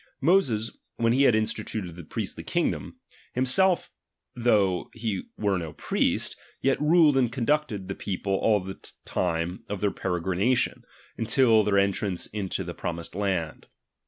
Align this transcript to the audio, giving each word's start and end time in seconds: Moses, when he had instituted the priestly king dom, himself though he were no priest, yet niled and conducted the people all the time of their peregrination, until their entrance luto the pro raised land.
Moses, 0.19 0.71
when 0.95 1.13
he 1.13 1.25
had 1.25 1.35
instituted 1.35 1.95
the 1.95 2.03
priestly 2.03 2.43
king 2.43 2.71
dom, 2.71 2.95
himself 3.33 3.91
though 4.35 4.89
he 4.95 5.25
were 5.37 5.59
no 5.59 5.73
priest, 5.73 6.35
yet 6.59 6.81
niled 6.81 7.15
and 7.17 7.31
conducted 7.31 7.87
the 7.87 7.93
people 7.93 8.33
all 8.33 8.61
the 8.61 8.93
time 9.05 9.63
of 9.69 9.79
their 9.79 9.91
peregrination, 9.91 10.85
until 11.19 11.63
their 11.63 11.77
entrance 11.77 12.27
luto 12.29 12.65
the 12.65 12.73
pro 12.73 12.93
raised 12.95 13.13
land. 13.13 13.67